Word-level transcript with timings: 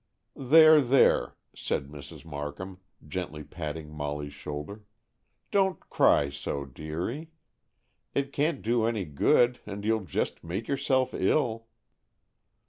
"There, 0.35 0.81
there," 0.81 1.35
said 1.55 1.87
Mrs. 1.87 2.25
Markham, 2.25 2.79
gently 3.07 3.43
patting 3.43 3.91
Molly's 3.91 4.33
shoulder. 4.33 4.81
"Don't 5.51 5.79
cry 5.91 6.29
so, 6.31 6.65
dearie. 6.65 7.29
It 8.15 8.33
can't 8.33 8.63
do 8.63 8.85
any 8.85 9.05
good, 9.05 9.59
and 9.67 9.85
you'll 9.85 10.05
just 10.05 10.43
make 10.43 10.67
yourself 10.67 11.13
ill." 11.13 11.67